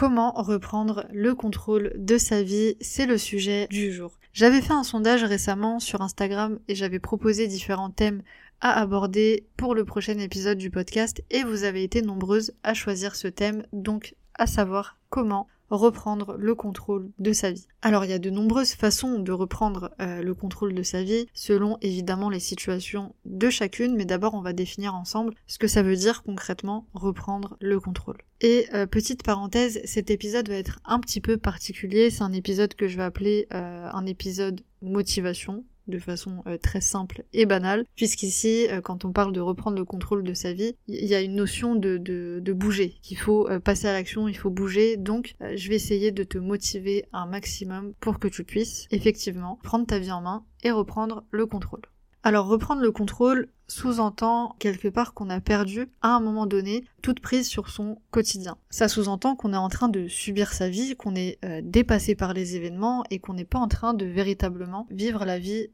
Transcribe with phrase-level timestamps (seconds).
[0.00, 4.18] Comment reprendre le contrôle de sa vie C'est le sujet du jour.
[4.32, 8.22] J'avais fait un sondage récemment sur Instagram et j'avais proposé différents thèmes
[8.62, 13.14] à aborder pour le prochain épisode du podcast et vous avez été nombreuses à choisir
[13.14, 17.66] ce thème, donc à savoir comment reprendre le contrôle de sa vie.
[17.82, 21.26] Alors il y a de nombreuses façons de reprendre euh, le contrôle de sa vie
[21.32, 25.82] selon évidemment les situations de chacune, mais d'abord on va définir ensemble ce que ça
[25.82, 28.18] veut dire concrètement reprendre le contrôle.
[28.40, 32.74] Et euh, petite parenthèse, cet épisode va être un petit peu particulier, c'est un épisode
[32.74, 37.84] que je vais appeler euh, un épisode motivation, de façon euh, très simple et banale,
[37.96, 41.20] puisqu'ici, euh, quand on parle de reprendre le contrôle de sa vie, il y a
[41.20, 45.34] une notion de, de, bouger, qu'il faut euh, passer à l'action, il faut bouger, donc
[45.40, 49.98] je vais essayer de te motiver un maximum pour que tu puisses effectivement prendre ta
[49.98, 51.82] vie en main et reprendre le contrôle.
[52.22, 57.20] Alors reprendre le contrôle sous-entend quelque part qu'on a perdu à un moment donné toute
[57.20, 58.58] prise sur son quotidien.
[58.68, 62.56] Ça sous-entend qu'on est en train de subir sa vie, qu'on est dépassé par les
[62.56, 65.68] événements et qu'on n'est pas en train de véritablement vivre la vie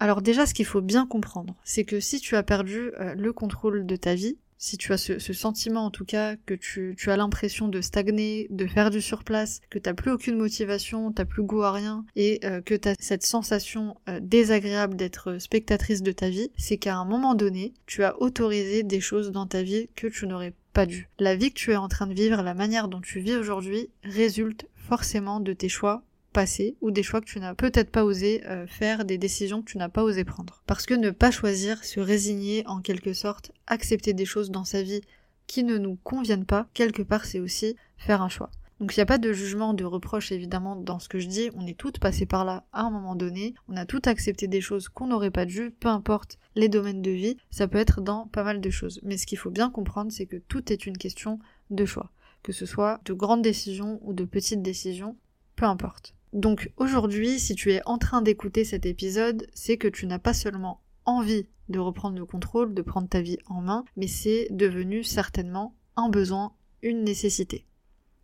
[0.00, 3.32] Alors déjà, ce qu'il faut bien comprendre, c'est que si tu as perdu euh, le
[3.32, 7.16] contrôle de ta vie, si tu as ce, sentiment en tout cas que tu, as
[7.16, 11.62] l'impression de stagner, de faire du surplace, que t'as plus aucune motivation, t'as plus goût
[11.62, 16.50] à rien, et euh, que tu cette sensation euh, désagréable d'être spectatrice de ta vie,
[16.56, 20.28] c'est qu'à un moment donné, tu as autorisé des choses dans ta vie que tu
[20.28, 21.08] n'aurais pas dû.
[21.18, 23.88] La vie que tu es en train de vivre, la manière dont tu vis aujourd'hui,
[24.04, 28.42] résulte forcément de tes choix passé ou des choix que tu n'as peut-être pas osé
[28.46, 30.62] euh, faire, des décisions que tu n'as pas osé prendre.
[30.66, 34.82] Parce que ne pas choisir, se résigner en quelque sorte, accepter des choses dans sa
[34.82, 35.02] vie
[35.46, 38.50] qui ne nous conviennent pas, quelque part c'est aussi faire un choix.
[38.80, 41.50] Donc il n'y a pas de jugement, de reproche évidemment dans ce que je dis,
[41.54, 44.60] on est toutes passées par là à un moment donné, on a toutes accepté des
[44.60, 48.26] choses qu'on n'aurait pas dû, peu importe les domaines de vie, ça peut être dans
[48.26, 48.98] pas mal de choses.
[49.04, 51.38] Mais ce qu'il faut bien comprendre, c'est que tout est une question
[51.70, 52.10] de choix.
[52.42, 55.16] Que ce soit de grandes décisions ou de petites décisions,
[55.54, 56.14] peu importe.
[56.32, 60.32] Donc aujourd'hui, si tu es en train d'écouter cet épisode, c'est que tu n'as pas
[60.34, 65.04] seulement envie de reprendre le contrôle, de prendre ta vie en main, mais c'est devenu
[65.04, 67.66] certainement un besoin, une nécessité.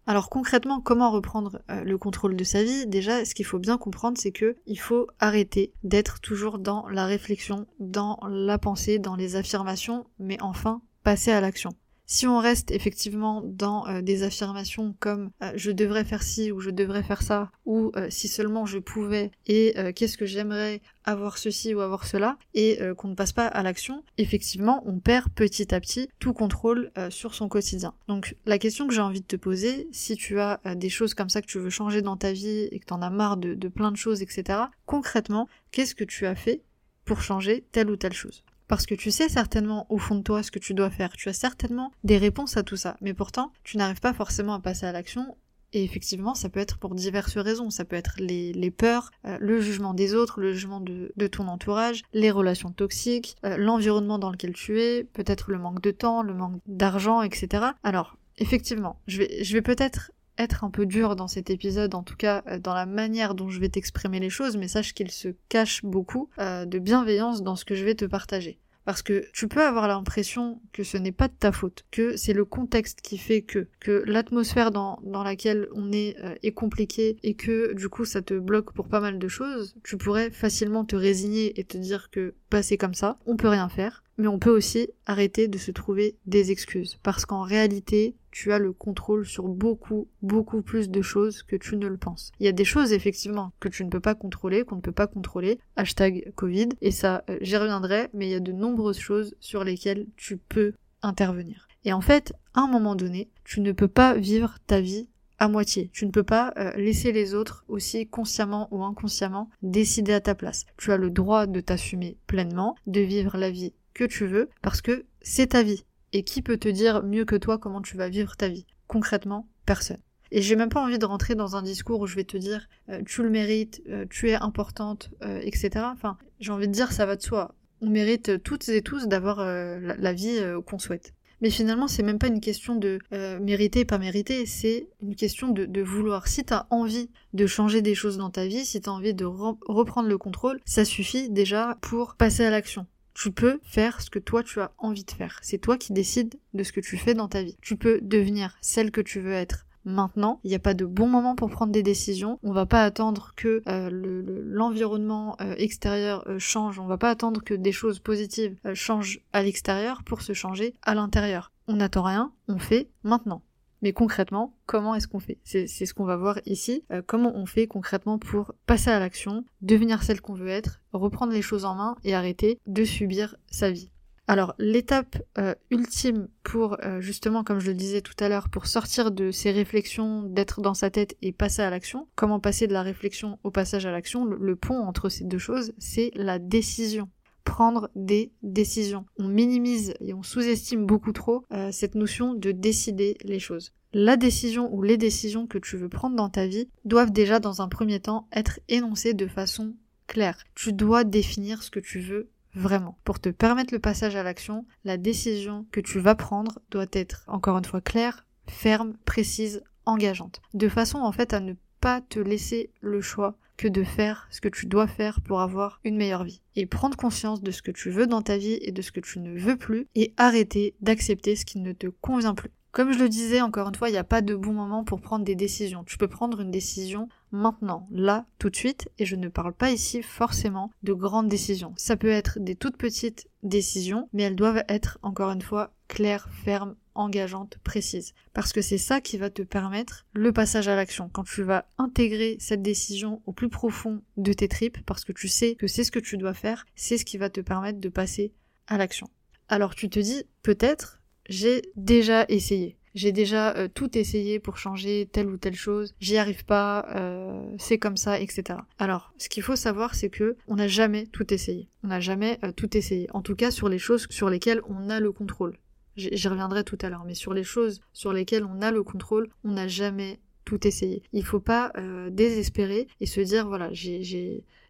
[0.06, 2.86] Alors concrètement, comment reprendre euh, le contrôle de sa vie?
[2.86, 7.04] Déjà, ce qu'il faut bien comprendre, c'est que il faut arrêter d'être toujours dans la
[7.04, 11.72] réflexion, dans la pensée, dans les affirmations, mais enfin passer à l'action.
[12.10, 16.58] Si on reste effectivement dans euh, des affirmations comme euh, je devrais faire ci ou
[16.58, 21.36] je devrais faire ça ou euh, si seulement je pouvais et qu'est-ce que j'aimerais avoir
[21.36, 25.74] ceci ou avoir cela et qu'on ne passe pas à l'action, effectivement on perd petit
[25.74, 27.94] à petit tout contrôle sur son quotidien.
[28.08, 31.28] Donc la question que j'ai envie de te poser, si tu as des choses comme
[31.28, 33.68] ça que tu veux changer dans ta vie et que tu en as marre de
[33.68, 36.62] plein de choses, etc., concrètement, qu'est-ce que tu as fait
[37.04, 38.44] pour changer telle ou telle chose?
[38.68, 41.28] Parce que tu sais certainement au fond de toi ce que tu dois faire, tu
[41.28, 44.86] as certainement des réponses à tout ça, mais pourtant tu n'arrives pas forcément à passer
[44.86, 45.36] à l'action
[45.72, 47.70] et effectivement, ça peut être pour diverses raisons.
[47.70, 52.02] Ça peut être les, peurs, euh, le jugement des autres, le jugement de, ton entourage,
[52.14, 56.32] les relations toxiques, euh, l'environnement dans lequel tu es, peut-être le manque de temps, le
[56.32, 57.66] manque d'argent, etc.
[57.82, 62.42] Alors, effectivement, je vais peut-être être un peu dur dans cet épisode, en tout cas
[62.46, 65.84] euh, dans la manière dont je vais t'exprimer les choses, mais sache qu'il se cache
[65.84, 68.58] beaucoup euh, de bienveillance dans ce que je vais te partager.
[68.84, 72.32] Parce que tu peux avoir l'impression que ce n'est pas de ta faute, que c'est
[72.32, 77.34] le contexte qui fait que, que l'atmosphère dans, laquelle on est euh, est compliquée et
[77.34, 80.96] que du coup ça te bloque pour pas mal de choses, tu pourrais facilement te
[80.96, 84.38] résigner et te dire que bah c'est comme ça, on peut rien faire, mais on
[84.38, 86.98] peut aussi arrêter de se trouver des excuses.
[87.02, 91.76] Parce qu'en réalité, tu as le contrôle sur beaucoup, beaucoup plus de choses que tu
[91.76, 92.30] ne le penses.
[92.38, 94.92] Il y a des choses effectivement que tu ne peux pas contrôler, qu'on ne peut
[94.92, 99.00] pas contrôler, hashtag Covid, et ça euh, j'y reviendrai, mais il y a de nombreuses
[99.00, 101.66] choses sur lesquelles tu peux intervenir.
[101.84, 105.08] Et en fait, à un moment donné, tu ne peux pas vivre ta vie
[105.40, 105.90] à moitié.
[105.92, 110.36] Tu ne peux pas euh, laisser les autres aussi consciemment ou inconsciemment décider à ta
[110.36, 110.64] place.
[110.76, 114.80] Tu as le droit de t'assumer pleinement, de vivre la vie que tu veux, parce
[114.80, 115.84] que c'est ta vie.
[116.12, 118.66] Et qui peut te dire mieux que toi comment tu vas vivre ta vie?
[118.86, 119.98] Concrètement, personne.
[120.30, 122.68] Et j'ai même pas envie de rentrer dans un discours où je vais te dire
[122.90, 125.70] euh, tu le mérites, euh, tu es importante, euh, etc.
[125.92, 127.54] Enfin, j'ai envie de dire ça va de soi.
[127.80, 131.14] On mérite toutes et tous d'avoir la, vie qu'on souhaite.
[131.40, 132.98] Mais finalement, c'est même pas une question de
[133.40, 136.26] mériter, pas mériter, c'est une question de vouloir.
[136.26, 140.08] Si t'as envie de changer des choses dans ta vie, si t'as envie de reprendre
[140.08, 142.84] le contrôle, ça suffit déjà pour passer à l'action.
[143.20, 145.40] Tu peux faire ce que toi tu as envie de faire.
[145.42, 147.56] C'est toi qui décides de ce que tu fais dans ta vie.
[147.60, 150.38] Tu peux devenir celle que tu veux être maintenant.
[150.44, 152.38] Il n'y a pas de bon moment pour prendre des décisions.
[152.44, 156.78] On va pas attendre que euh, l'environnement euh, extérieur euh, change.
[156.78, 160.94] On va pas attendre que des choses positives changent à l'extérieur pour se changer à
[160.94, 161.50] l'intérieur.
[161.66, 163.42] On n'attend rien, on fait maintenant.
[163.82, 165.38] Mais concrètement, comment est-ce qu'on fait?
[165.44, 166.84] C'est ce qu'on va voir ici.
[167.06, 171.42] comment on fait concrètement pour passer à l'action, devenir celle qu'on veut être, reprendre les
[171.42, 173.90] choses en main et arrêter de subir sa vie?
[174.28, 178.66] Alors l'étape euh, ultime pour euh, justement, comme je le disais tout à l'heure, pour
[178.66, 182.74] sortir de ces réflexions, d'être dans sa tête et passer à l'action, comment passer de
[182.74, 187.08] la réflexion au passage à l'action, le, pont entre ces deux choses, c'est la décision
[187.48, 189.06] prendre des décisions.
[189.18, 193.72] On minimise et on sous-estime beaucoup trop euh, cette notion de décider les choses.
[193.94, 197.62] La décision ou les décisions que tu veux prendre dans ta vie doivent déjà dans
[197.62, 199.74] un premier temps être énoncées de façon
[200.06, 200.44] claire.
[200.54, 202.98] Tu dois définir ce que tu veux Vraiment.
[203.04, 207.24] Pour te permettre le passage à l'action, la décision que tu vas prendre doit être,
[207.28, 210.42] encore une fois, claire, ferme, précise, engageante.
[210.52, 214.40] De façon en fait à ne pas te laisser le choix que de faire ce
[214.40, 216.40] que tu dois faire pour avoir une meilleure vie.
[216.56, 219.00] Et prendre conscience de ce que tu veux dans ta vie et de ce que
[219.00, 222.50] tu ne veux plus et arrêter d'accepter ce qui ne te convient plus.
[222.70, 225.00] Comme je le disais, encore une fois, il n'y a pas de bon moment pour
[225.00, 225.84] prendre des décisions.
[225.84, 229.70] Tu peux prendre une décision maintenant, là, tout de suite, et je ne parle pas
[229.70, 231.72] ici forcément de grandes décisions.
[231.76, 236.28] Ça peut être des toutes petites décisions, mais elles doivent être, encore une fois, claires,
[236.44, 238.12] fermes, engageantes, précises.
[238.34, 241.08] Parce que c'est ça qui va te permettre le passage à l'action.
[241.12, 245.28] Quand tu vas intégrer cette décision au plus profond de tes tripes, parce que tu
[245.28, 247.88] sais que c'est ce que tu dois faire, c'est ce qui va te permettre de
[247.88, 248.32] passer
[248.66, 249.08] à l'action.
[249.48, 252.76] Alors tu te dis, peut-être, j'ai déjà essayé.
[252.94, 257.40] J'ai déjà euh, tout essayé pour changer telle ou telle chose, j'y arrive pas, euh,
[257.58, 258.58] c'est comme ça, etc.
[258.78, 261.68] Alors, ce qu'il faut savoir, c'est que on n'a jamais tout essayé.
[261.84, 263.06] On n'a jamais euh, tout essayé.
[263.12, 265.58] En tout cas, sur les choses sur lesquelles on a le contrôle.
[265.98, 269.28] J'y reviendrai tout à l'heure, mais sur les choses sur lesquelles on a le contrôle,
[269.44, 271.02] on n'a jamais tout essayé.
[271.12, 271.72] Il faut pas
[272.10, 274.02] désespérer et se dire voilà, j'ai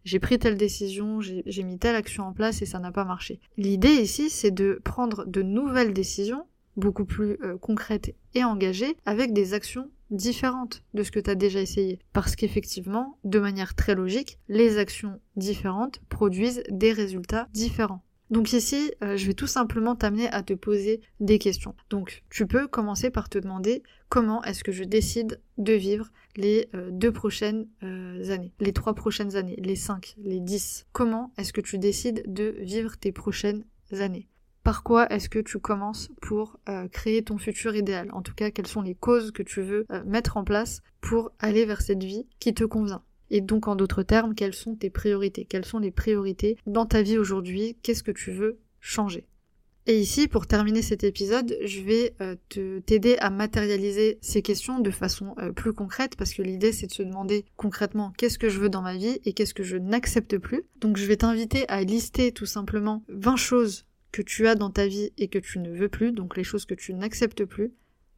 [0.05, 3.39] j'ai pris telle décision, j'ai mis telle action en place et ça n'a pas marché.
[3.57, 6.45] L'idée ici, c'est de prendre de nouvelles décisions
[6.77, 11.35] beaucoup plus euh, concrètes et engagées avec des actions différentes de ce que tu as
[11.35, 11.99] déjà essayé.
[12.13, 18.03] Parce qu'effectivement, de manière très logique, les actions différentes produisent des résultats différents.
[18.29, 21.75] Donc ici, euh, je vais tout simplement t'amener à te poser des questions.
[21.89, 26.69] Donc tu peux commencer par te demander comment est-ce que je décide de vivre les
[26.75, 30.85] euh, deux prochaines euh, années, les trois prochaines années, les cinq, les dix.
[30.91, 34.27] Comment est-ce que tu décides de vivre tes prochaines années?
[34.63, 36.59] Par quoi est-ce que tu commences pour
[36.91, 38.09] créer ton futur idéal?
[38.11, 41.65] En tout cas, quelles sont les causes que tu veux mettre en place pour aller
[41.65, 43.01] vers cette vie qui te convient?
[43.29, 45.45] Et donc en d'autres termes, quelles sont tes priorités?
[45.45, 47.77] Quelles sont les priorités dans ta vie aujourd'hui?
[47.83, 49.25] Qu'est-ce que tu veux changer?
[49.85, 54.79] Et ici, pour terminer cet épisode, je vais euh, te t'aider à matérialiser ces questions
[54.79, 58.49] de façon euh, plus concrète parce que l'idée c'est de se demander concrètement qu'est-ce que
[58.49, 60.63] je veux dans ma vie et qu'est-ce que je n'accepte plus?
[60.79, 64.85] Donc je vais t'inviter à lister tout simplement 20 choses que tu as dans ta
[64.85, 67.73] vie et que tu ne veux plus, donc les choses que tu n'acceptes plus,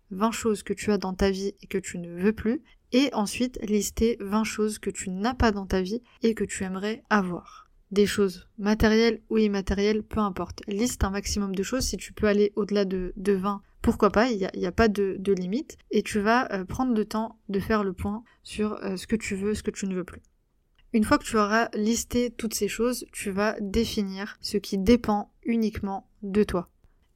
[0.09, 2.61] 20 choses que tu as dans ta vie et que tu ne veux plus,
[2.91, 6.63] et ensuite lister 20 choses que tu n'as pas dans ta vie et que tu
[6.63, 7.69] aimerais avoir.
[7.91, 10.61] Des choses matérielles ou immatérielles, peu importe.
[10.67, 14.49] Liste un maximum de choses, si tu peux aller au-delà de, 20, pourquoi pas, il
[14.55, 17.93] n'y a, pas de, limite, et tu vas euh, prendre le temps de faire le
[17.93, 20.21] point sur euh, ce que tu veux, ce que tu ne veux plus.
[20.93, 25.31] Une fois que tu auras listé toutes ces choses, tu vas définir ce qui dépend
[25.43, 26.69] uniquement de toi.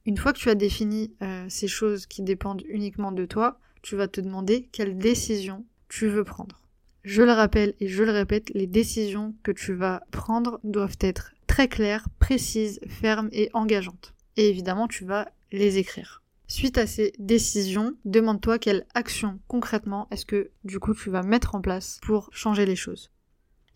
[0.06, 3.96] Une fois que tu as défini euh, ces choses qui dépendent uniquement de toi, tu
[3.96, 6.62] vas te demander quelle décision tu veux prendre.
[7.04, 11.34] Je le rappelle et je le répète, les décisions que tu vas prendre doivent être
[11.46, 14.12] très claires, précises, fermes et engageantes.
[14.36, 16.22] Et évidemment, tu vas les écrire.
[16.48, 21.56] Suite à ces décisions, demande-toi quelle action concrètement est-ce que du coup tu vas mettre
[21.56, 23.10] en place pour changer les choses.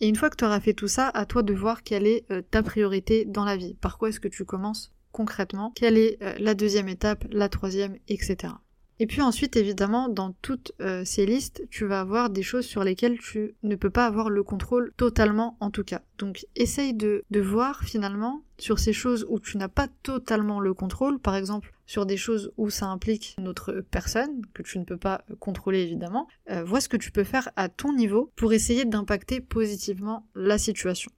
[0.01, 2.25] Et une fois que tu auras fait tout ça, à toi de voir quelle est
[2.31, 3.75] euh, ta priorité dans la vie.
[3.75, 5.73] Par quoi est-ce que tu commences concrètement?
[5.75, 8.55] Quelle est euh, la deuxième étape, la troisième, etc.
[9.03, 12.85] Et puis ensuite, évidemment, dans toutes euh, ces listes, tu vas avoir des choses sur
[12.85, 16.03] lesquelles tu ne peux pas avoir le contrôle totalement en tout cas.
[16.19, 21.19] Donc essaye de, vois finalement sur ces choses où tu n'as pas totalement le contrôle,
[21.19, 25.25] par exemple sur des choses où ça implique notre personne, que tu ne peux pas
[25.41, 29.41] contrôler évidemment, euh, vois ce que tu peux faire à ton niveau pour essayer d'impacter
[29.41, 31.11] positivement la situation.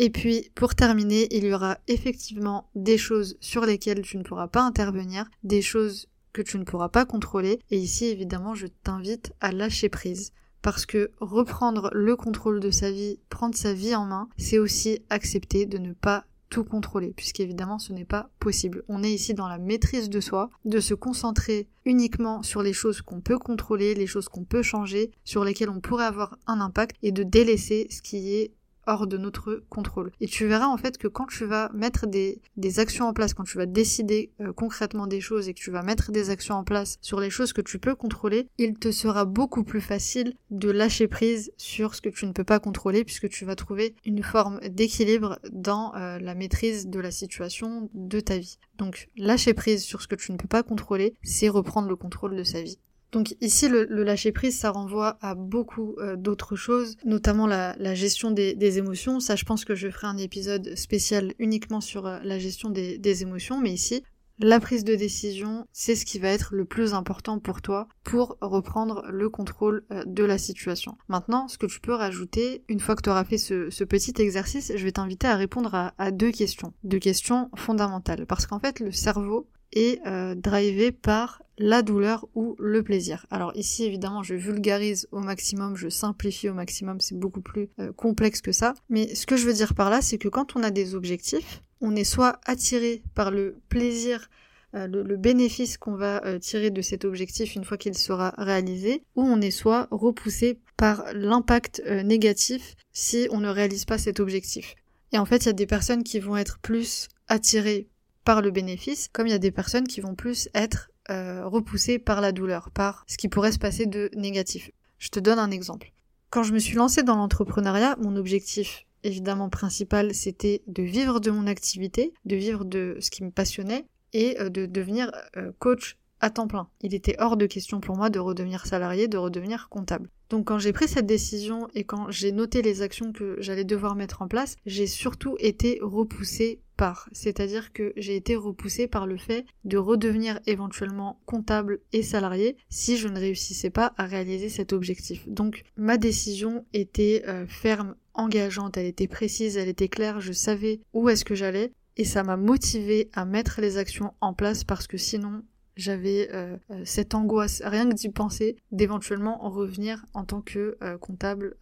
[0.00, 4.48] Et puis, pour terminer, il y aura effectivement des choses sur lesquelles tu ne pourras
[4.48, 7.60] pas intervenir, des choses que tu ne pourras pas contrôler.
[7.70, 10.32] Et ici, évidemment, je t'invite à lâcher prise.
[10.62, 15.00] Parce que reprendre le contrôle de sa vie, prendre sa vie en main, c'est aussi
[15.08, 18.82] accepter de ne pas tout contrôler, puisqu'évidemment ce n'est pas possible.
[18.88, 23.02] On est ici dans la maîtrise de soi, de se concentrer uniquement sur les choses
[23.02, 26.96] qu'on peut contrôler, les choses qu'on peut changer, sur lesquelles on pourrait avoir un impact,
[27.02, 28.52] et de délaisser ce qui est
[28.88, 30.10] hors de notre contrôle.
[30.20, 32.40] Et tu verras en fait que quand tu vas mettre des,
[32.78, 35.82] actions en place, quand tu vas décider euh, concrètement des choses et que tu vas
[35.82, 39.24] mettre des actions en place sur les choses que tu peux contrôler, il te sera
[39.24, 43.28] beaucoup plus facile de lâcher prise sur ce que tu ne peux pas contrôler puisque
[43.28, 48.38] tu vas trouver une forme d'équilibre dans euh, la maîtrise de la situation de ta
[48.38, 48.58] vie.
[48.76, 52.36] Donc lâcher prise sur ce que tu ne peux pas contrôler, c'est reprendre le contrôle
[52.36, 52.78] de sa vie.
[53.12, 58.30] Donc ici, le, lâcher prise, ça renvoie à beaucoup euh, d'autres choses, notamment la, gestion
[58.30, 59.20] des, émotions.
[59.20, 63.22] Ça, je pense que je ferai un épisode spécial uniquement sur euh, la gestion des,
[63.22, 64.02] émotions, mais ici,
[64.40, 68.36] la prise de décision, c'est ce qui va être le plus important pour toi pour
[68.40, 70.96] reprendre le contrôle euh, de la situation.
[71.08, 74.70] Maintenant, ce que tu peux rajouter, une fois que tu auras fait ce, petit exercice,
[74.76, 76.72] je vais t'inviter à répondre à, deux questions.
[76.84, 78.26] Deux questions fondamentales.
[78.26, 80.00] Parce qu'en fait, le cerveau est
[80.36, 83.26] drivé par la douleur ou le plaisir.
[83.30, 87.92] Alors ici évidemment je vulgarise au maximum, je simplifie au maximum, c'est beaucoup plus euh,
[87.92, 88.74] complexe que ça.
[88.88, 91.62] Mais ce que je veux dire par là, c'est que quand on a des objectifs,
[91.80, 94.30] on est soit attiré par le plaisir,
[94.74, 99.02] euh, le, bénéfice qu'on va euh, tirer de cet objectif une fois qu'il sera réalisé,
[99.16, 104.76] ou on est soit repoussé par l'impact négatif si on ne réalise pas cet objectif.
[105.12, 107.88] Et en fait, il y a des personnes qui vont être plus attirées
[108.36, 112.20] le bénéfice, comme il y a des personnes qui vont plus être euh, repoussé par
[112.20, 114.70] la douleur, par ce qui pourrait se passer de négatif.
[114.98, 115.92] Je te donne un exemple.
[116.30, 121.30] Quand je me suis lancée dans l'entrepreneuriat, mon objectif évidemment principal, c'était de vivre de
[121.30, 125.96] mon activité, de vivre de ce qui me passionnait et euh, de devenir euh, coach
[126.20, 126.68] à temps plein.
[126.82, 130.10] Il était hors de question pour moi de redevenir salarié, de redevenir comptable.
[130.30, 133.94] Donc quand j'ai pris cette décision et quand j'ai noté les actions que j'allais devoir
[133.94, 137.08] mettre en place, j'ai surtout été repoussée par.
[137.12, 142.96] C'est-à-dire que j'ai été repoussée par le fait de redevenir éventuellement comptable et salarié si
[142.96, 145.28] je ne réussissais pas à réaliser cet objectif.
[145.28, 150.80] Donc ma décision était euh, ferme, engageante, elle était précise, elle était claire, je savais
[150.92, 154.86] où est-ce que j'allais et ça m'a motivé à mettre les actions en place parce
[154.86, 155.42] que sinon
[155.78, 160.76] j'avais euh, euh, cette angoisse, rien que d'y penser, d'éventuellement en revenir en tant que
[160.82, 161.56] euh, comptable,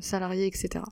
[0.00, 0.84] salarié, etc.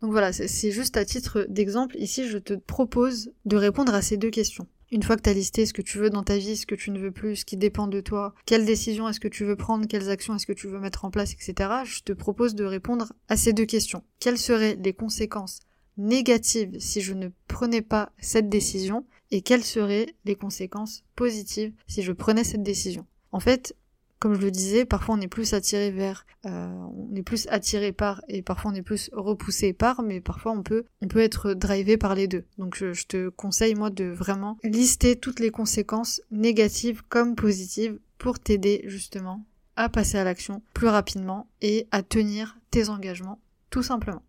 [0.00, 4.16] Donc voilà, c'est juste à titre d'exemple, ici je te propose de répondre à ces
[4.16, 4.68] deux questions.
[4.92, 6.74] Une fois que tu as listé ce que tu veux dans ta vie, ce que
[6.76, 9.56] tu ne veux plus, ce qui dépend de toi, quelles décisions est-ce que tu veux
[9.56, 12.64] prendre, quelles actions est-ce que tu veux mettre en place, etc., je te propose de
[12.64, 14.02] répondre à ces deux questions.
[14.20, 15.60] Quelles seraient les conséquences
[15.96, 22.02] négatives si je ne prenais pas cette décision et quelles seraient les conséquences positives si
[22.02, 23.06] je prenais cette décision?
[23.32, 23.74] En fait,
[24.18, 27.92] comme je le disais, parfois on est plus attiré vers, euh, on est plus attiré
[27.92, 31.54] par, et parfois on est plus repoussé par, mais parfois on peut, on peut être
[31.54, 32.44] drivé par les deux.
[32.58, 37.98] Donc je, je te conseille moi de vraiment lister toutes les conséquences négatives comme positives
[38.18, 39.44] pour t'aider justement
[39.76, 44.22] à passer à l'action plus rapidement et à tenir tes engagements tout simplement.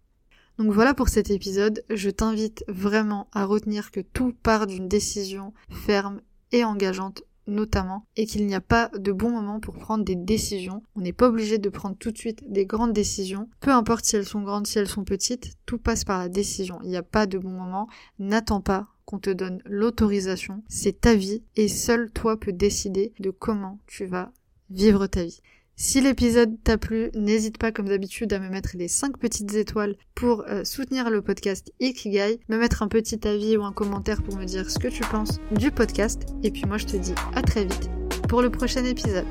[0.59, 5.53] Donc voilà pour cet épisode, je t'invite vraiment à retenir que tout part d'une décision
[5.69, 10.15] ferme et engageante notamment, et qu'il n'y a pas de bon moment pour prendre des
[10.15, 10.83] décisions.
[10.95, 13.49] On n'est pas obligé de prendre tout de suite des grandes décisions.
[13.59, 16.79] Peu importe si elles sont grandes, si elles sont petites, tout passe par la décision.
[16.83, 17.87] Il n'y a pas de bon moment.
[18.19, 20.61] N'attends pas qu'on te donne l'autorisation.
[20.67, 24.31] C'est ta vie et seul toi peux décider de comment tu vas
[24.69, 25.41] vivre ta vie.
[25.81, 29.95] Si l'épisode t'a plu, n'hésite pas comme d'habitude à me mettre les 5 petites étoiles
[30.13, 34.35] pour euh, soutenir le podcast Ikigai, me mettre un petit avis ou un commentaire pour
[34.35, 36.25] me dire ce que tu penses du podcast.
[36.43, 37.89] Et puis moi je te dis à très vite
[38.27, 39.25] pour le prochain épisode.